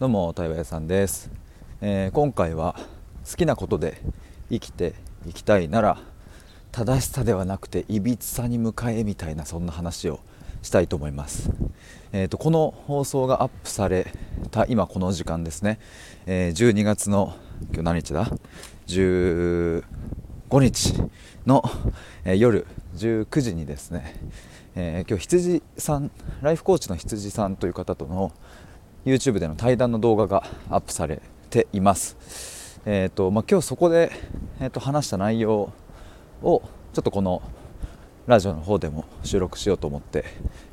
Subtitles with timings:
[0.00, 1.30] どうも対話屋さんです、
[1.82, 2.74] えー、今回は
[3.30, 4.00] 好きなことで
[4.48, 4.94] 生きて
[5.26, 5.98] いきたいなら
[6.72, 10.20] 正しさではなくていびつさに向かえみたいなそんな話を
[10.62, 11.50] したいと思います、
[12.14, 14.06] えーと、この放送がアップされ
[14.50, 15.78] た今この時間ですね、
[16.24, 18.26] えー、12月の今日何日だ
[18.86, 19.84] ？15
[20.60, 20.94] 日
[21.44, 21.62] の、
[22.24, 24.16] えー、夜19時にですね、
[24.76, 26.10] えー、今日羊さん
[26.40, 28.32] ライフコーチの羊さんという方との
[29.04, 32.80] YouTube での対談の動画がアップされています。
[32.86, 34.10] えーとまあ、今日そこで、
[34.60, 35.72] えー、と話した内容
[36.42, 37.42] をちょっとこの
[38.26, 40.24] ラジオの方でも収録しようと思って、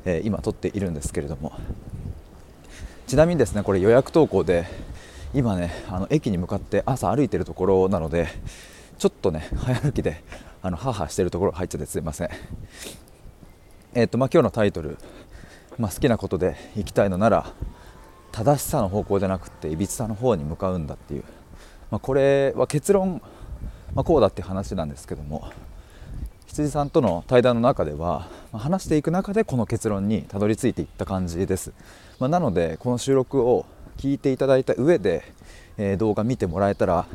[0.04, 1.52] えー、今撮っているんですけれども
[3.06, 4.66] ちなみにですねこれ予約投稿で
[5.34, 8.28] 今ねあの駅に向かって朝歩いてるところなので
[8.98, 10.22] ちょっとね早歩きで
[10.62, 12.28] あのハーハーしてるところ入っちゃってすいません
[13.94, 14.96] えっ、ー、とまあ今日のタイトル、
[15.78, 17.52] まあ、好きなことで行きたいのなら
[18.38, 21.24] 正しさの方向じゃなくていびつさの方に向かうんだっていう、
[21.90, 23.20] まあ、これは結論、
[23.94, 25.50] まあ、こうだって話なんですけども
[26.46, 31.72] 羊さんとの対談の中では、まあ、話していく中でこの結論にたどり着いていった感じです、
[32.20, 35.24] まあ、なのでこの収録を聞いていただいた上で、
[35.76, 37.06] えー、動画見てもらえたら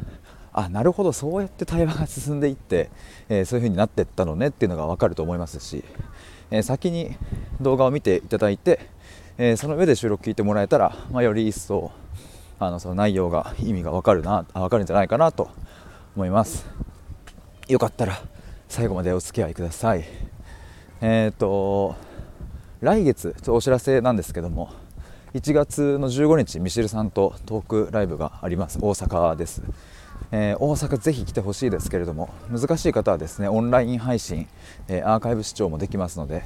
[0.52, 2.90] あなるほどそうやって対話が進んでいって、
[3.30, 5.86] えー、そういう風になっていったのねっていうのが分かると思いますし、
[6.52, 7.16] えー、先に
[7.62, 8.92] 動画を見ていただいて
[9.38, 11.92] えー、その上で収録聞いてもらえたら、まあ、より一層
[12.60, 15.50] あのその内容が意味が分かるな分かるんじゃないかなと
[16.16, 16.68] 思います。
[17.68, 18.22] よかったら
[18.70, 20.06] 最後までお付き合いください。
[21.02, 21.96] えっ、ー、と
[22.82, 24.70] 来月ちょお知らせなんですけども
[25.34, 28.78] 1月の15日ミシルさんとトークライブがあります。
[28.80, 29.64] 大阪です。
[30.32, 34.48] えー、大阪ぜひ来てほしいですけれども難しい方はですねオンライン配信、
[34.88, 36.44] えー、アーカイブ視聴もできますので、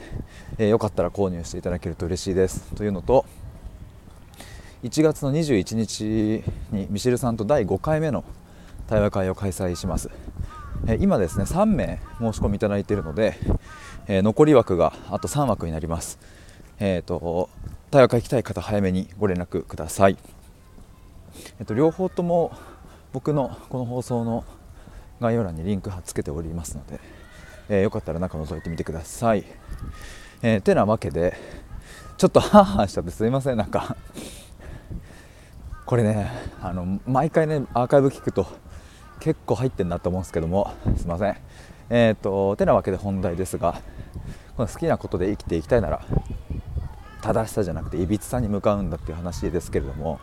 [0.57, 2.75] えー、よかったら購入していただけると嬉しいです。
[2.75, 3.25] というのと
[4.83, 8.23] 1月の21日にミシルさんと第5回目の
[8.87, 10.09] 対話会を開催します、
[10.87, 13.37] え今ですね3名申し込みいただいているので、
[14.07, 16.19] え残り枠があと3枠になります。
[16.79, 17.49] えっ、と
[17.89, 20.17] 対話会行きたい方早めにご連絡ください。
[21.59, 22.51] えっと両方とも
[23.17, 24.45] 僕のこの放送の
[25.19, 26.99] 概要欄にリンク貼っつけておりますので、
[27.67, 29.43] えー、よかったら中覗いてみてください。
[30.43, 31.35] えー、てなわけで
[32.19, 33.57] ちょっとハーハーしちゃってすいません。
[33.57, 33.97] なんか
[35.87, 38.45] これねあの毎回ねアーカイブ聞くと
[39.19, 41.37] 結構入ってんなと思うんですけどもすいません。
[41.89, 43.81] えっ、ー、とてなわけで本題ですが
[44.55, 46.05] この好きなことで生きていきたいなら
[47.23, 50.19] 正しさじゃなくていびつさに向かうんだっていう話ですけれども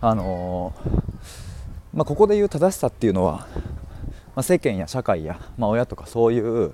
[0.00, 1.51] あのー
[1.94, 3.46] まあ、ここで言う正しさっていうのは、
[4.34, 6.72] まあ、世間や社会や、まあ、親とかそういう、うん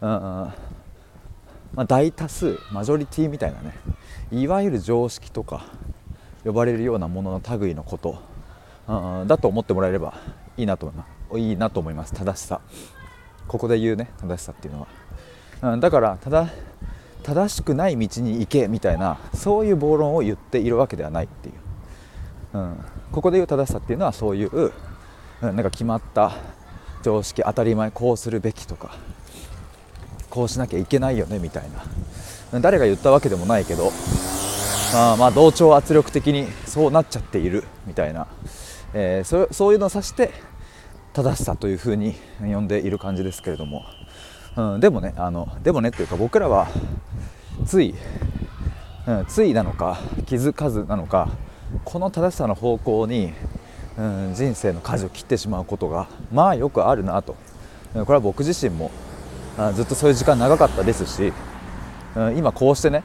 [0.00, 0.54] ま
[1.76, 3.74] あ、大多数マジョリティみたいなね
[4.30, 5.66] いわゆる常識とか
[6.44, 8.18] 呼ばれるようなものの類のこと、
[8.88, 10.14] うん、だと思ってもらえれば
[10.56, 11.38] いいなと思います。
[11.38, 12.12] いいなと思います。
[12.12, 12.60] 正しさ。
[13.48, 14.86] ここで言うね正しさっていうの
[15.62, 16.48] は、うん、だからただ
[17.22, 21.54] 正しくない道に行けみたいなそういう暴論を言っているわけではないっていう、
[22.54, 22.76] うん、
[23.12, 24.72] ここで言う正しさっていうのはそういう、うん
[25.40, 26.32] なんか決まった
[27.02, 28.96] 常識当たり前こうするべきとか
[30.30, 31.64] こうしなきゃいけないよねみたい
[32.52, 32.60] な。
[32.60, 33.90] 誰が言ったわけでもないけど
[34.94, 38.28] あまあ同調圧力的にそうなっちゃっているみたいな、
[38.92, 40.30] えー、そそういうのを指して
[41.12, 43.84] 正しさというふうに呼んでいる感じですけれども、
[44.56, 46.68] うん、でもねあのでもねっていうか僕らは
[47.66, 47.94] つい、
[49.06, 51.30] うん、ついなのか気づかずなのか
[51.84, 53.32] この正しさの方向に、
[53.98, 57.36] うん、人生の舵を切ってしまうことがまあよくあるなと。
[57.94, 58.90] これは僕自身も
[59.56, 61.32] あずっとそういう時間長かったですし、
[62.16, 63.04] うん、今こうしてね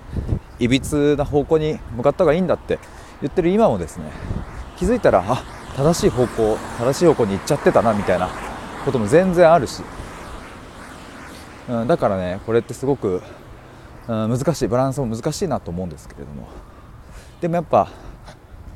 [0.59, 2.79] いびつな方向に向かった方がいいんだって
[3.21, 4.11] 言ってる今もですね
[4.77, 5.43] 気づいたらあ
[5.75, 8.29] 正しい方向正しい方向に行っちゃってたなみたいな
[8.83, 9.83] ことも全然あるし、
[11.69, 13.21] うん、だからねこれってすごく、
[14.07, 16.47] うん、難しいバランスも難しいなと思うんですけれども。
[17.41, 17.89] でもやっぱ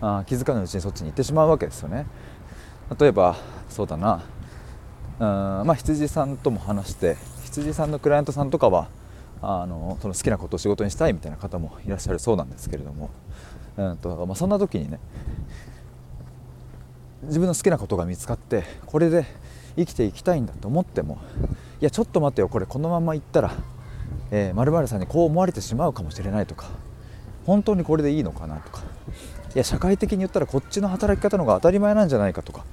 [0.05, 2.05] あ気づかぬうちにそっちに行ってしまうわけですよね。
[2.99, 3.37] 例えば
[3.69, 4.21] そうだな。
[5.19, 5.27] うん
[5.65, 7.15] まあ羊さんとも話して
[7.45, 8.89] 羊さんのクライアントさんとかは
[9.41, 13.11] あのその好きなことを仕事にしたいみたいな方もいらっしゃるそうなんですけれども、
[13.77, 14.99] うんとまあ、そんな時にね
[17.23, 19.25] 自分の好きなことが見つかってこれで
[19.77, 21.19] 生きていきたいんだと思っても
[21.79, 23.61] いやちょっと待ってよこれこのまま行ったらまる、
[24.31, 26.67] えー、さんにこう思われてしまうかもしれないとか
[27.45, 28.81] 本当にこれでいいのかなとか。
[29.55, 32.65] いや社会的に言ったらこっちの働き方の方が当たり前なんじゃないかとか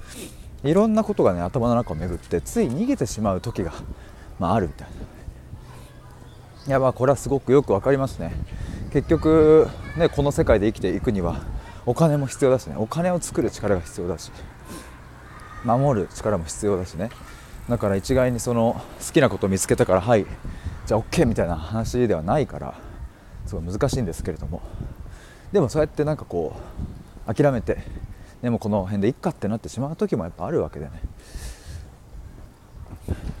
[0.63, 3.73] いろんなことがね頭の中を巡ってつい逃げてしまう時が、
[4.39, 4.93] まあ、あるみたいな。
[6.67, 8.33] いやまあこれはすごくよく分かりますね。
[8.93, 9.67] 結局
[9.97, 11.41] ねこの世界で生きていくには
[11.85, 12.75] お金も必要だしね。
[12.77, 14.31] お金を作る力が必要だし
[15.63, 17.09] 守る力も必要だしね。
[17.69, 20.25] だから一概にその好きなことを見つけたからはい
[20.85, 22.75] じゃあ OK みたいな話ではないから
[23.45, 24.61] すごい難しいんですけれども。
[25.51, 26.55] でもそうやってなんかこ
[27.27, 27.79] う諦めて
[28.41, 30.91] でもこの辺でいっかってなってしまう時もやっぱあるわけでね。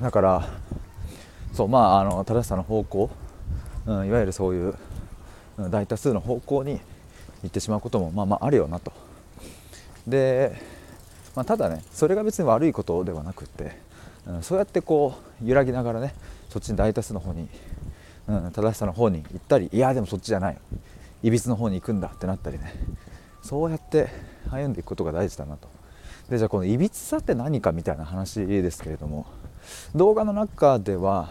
[0.01, 0.49] だから
[1.53, 3.09] そうまああの正しさの方向、
[3.85, 4.75] うん、いわゆるそういう
[5.69, 6.79] 大多数の方向に
[7.43, 8.91] 行ってしまうこともまあまああるよなと。
[10.07, 10.61] で、
[11.35, 13.77] まあ、ただねそれが別に悪いことではなくて、
[14.27, 16.13] うん、そうやってこう揺らぎながらね
[16.49, 17.47] そっちに大多数の方に、
[18.27, 20.57] うん、正しさの方に行ったりいやでもそっちじゃない。
[21.23, 22.73] いびつの方に行くんだってなったりね。
[23.41, 24.09] そうやって
[24.49, 25.67] 歩んでいくことが大事だなと。
[26.29, 29.25] でじゃあこのいびつさって何かみたいな話ですけれども
[29.93, 31.29] 動画の中では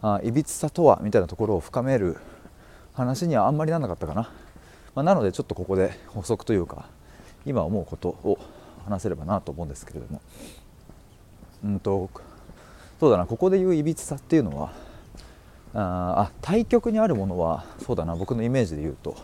[0.00, 2.16] あいびつさとはみたいなところを深める
[2.94, 4.22] 話にはあんまりならなかったかな、
[4.94, 6.86] まあ、なのでちょっとここで補足というか
[7.46, 8.38] 今思うことを
[8.84, 10.20] 話せればなと思うんですけれども。
[11.64, 12.10] うんと
[12.98, 14.72] そうだなここで言ういびつさっていうのは
[15.74, 19.16] ああ対極にあるものはそうだな僕のイメージで言うと、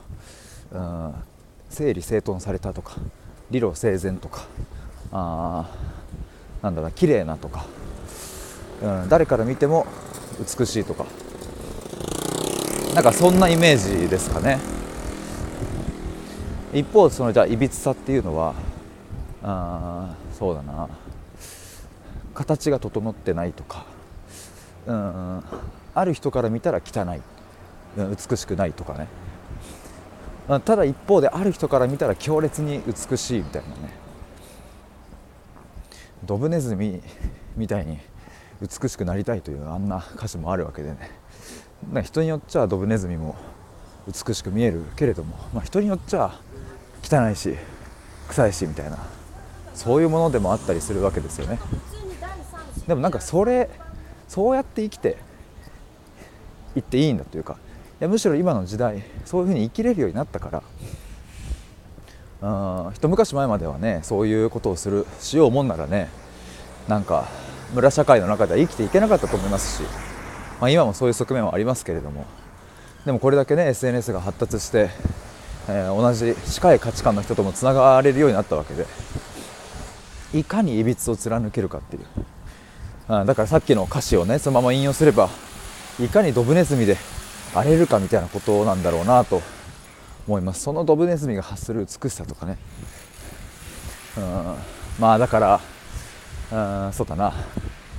[0.72, 1.14] うん、
[1.68, 2.96] 整理整頓されたとか
[3.50, 4.46] 理路整然とか
[5.12, 5.68] あ
[6.62, 7.66] なんだろう綺麗なとか、
[8.82, 9.86] うん、誰から見ても
[10.38, 11.04] 美しいとか。
[12.94, 14.58] なんかそんなイメージですかね。
[16.72, 18.54] 一方そのじゃあいびつさっていうのは
[19.42, 20.88] あそうだな。
[22.34, 23.84] 形が整ってないとか、
[24.88, 25.42] うん、
[25.94, 27.20] ある人から見たら汚い、
[28.00, 29.06] うん、美しくないとかね。
[30.64, 33.92] ただ一方である人から見たら強烈に美しいみたいなね。
[36.24, 37.02] ドブネズミ
[37.54, 37.98] みたいに
[38.62, 43.36] 美しくなりたいというあんな歌詞もあるわけでね人によっちゃドブネズミも
[44.06, 46.34] 美しく見えるけれども、まあ、人によっちゃ
[47.02, 47.54] 汚いし
[48.28, 48.98] 臭いしみたいな
[49.74, 51.58] そういうものでもあったりするわけですよね。
[52.86, 53.70] でもなんかそれ
[54.28, 55.16] そうやって生きて
[56.76, 57.56] いっていいんだというか
[58.00, 60.62] いやむしろ今の時代そういうふうに生きれるようになったから
[62.86, 66.08] うん一昔前まではねそういうことをするしようもんならね
[66.86, 67.26] なんか
[67.74, 69.86] 村社会の中では生きていけなかったと思いますし、
[70.60, 72.24] まあ、今もそういう側面はありますけれども
[73.04, 74.90] でもこれだけね SNS が発達して、
[75.68, 78.86] えー、同じ近い価値観の人ともつながれるようになったわけで
[80.34, 82.04] いかにいびつを貫けるかっていう。
[83.08, 85.30] あだからさっきの歌詞をねそのまま引用すれば
[85.98, 86.98] いかにドブネズミで
[87.54, 89.40] 荒れるかみたいなことなんだろうなと
[90.26, 90.60] 思います。
[90.60, 92.58] そのドブネズミが発する美しさとかね。
[94.16, 94.54] うん
[94.98, 95.60] まあだか
[96.52, 97.32] らうんそうだな。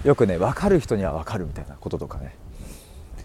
[0.03, 2.35] よくね分かる人には分かるみたいなこととかね。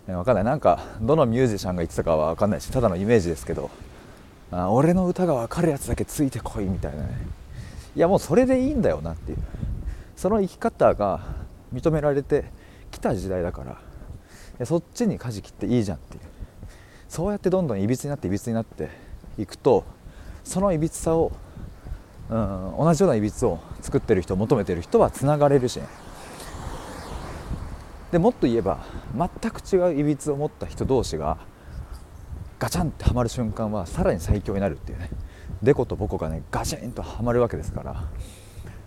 [0.07, 0.45] 分かんない。
[0.45, 3.71] なんかどのミュージシャンが言ってたかは分かんないしただのイメージですけど。
[4.53, 7.09] あ俺の歌が分かるやつだけついてこいみたいなね。
[7.97, 9.39] いやもうそれでいいんだよなっていう。
[10.17, 11.44] その生き方が
[11.75, 12.45] 認められて
[12.91, 13.65] きた時代だか
[14.59, 16.23] らそっちに舵切っていいじゃんっていう。
[17.09, 18.89] そうやってどんどんいびつになっていびつになって
[19.39, 19.85] いくと
[20.43, 21.31] そのいびつさを、
[22.29, 25.87] うん、同じようないびつを作ってる人求めてる人はつながれるし、ね、
[28.11, 28.85] でもっと言えば
[29.17, 31.39] 全く違ういびつを持った人同士が
[32.59, 35.11] ガチャンってはまる瞬間はさらに最強になるっていうね。
[35.63, 38.05] デコとボコがねガチンとはまるわけですから、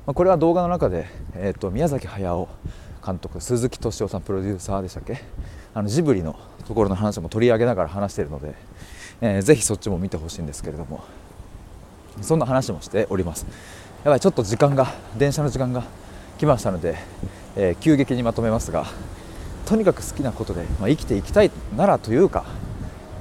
[0.08, 2.48] まあ、これは動画の中で、えーと宮崎駿
[3.06, 5.22] 監督鈴木敏夫さんプロデューサーでしたっけ？
[5.74, 8.56] あのジブリのところの話も取り上げながら話しているので、
[9.20, 11.04] えー、ぜひそっちも見てほしいんですけれども
[12.22, 13.46] そんな話もしております。
[14.06, 15.84] やばいちょっと時間が電車の時間が
[16.38, 16.96] 来ましたので、
[17.58, 18.86] えー、急激にまとめますが
[19.66, 22.46] とにかく好きなことで、まあ、生きていきたいならというか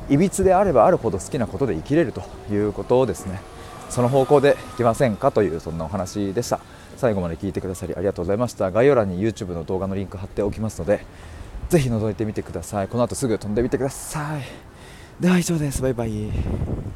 [0.08, 3.40] いびつであればあるほど好きなことで生きれるということですね。
[3.88, 6.60] その方向でいきませんかというそんなお話でした。
[6.96, 8.70] 最後まで聞いてくださりありがとうございました。
[8.70, 11.04] 概要欄に YouTube の動画のリンク貼っておきますので
[11.68, 12.88] ぜひ覗いてみてください。
[12.88, 14.42] この後すぐ飛んでみてください。
[15.20, 15.82] では以上です。
[15.82, 16.86] バイバイ。